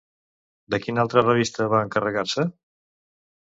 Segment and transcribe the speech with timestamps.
[0.75, 2.49] De quina altra revista va encarregar-se?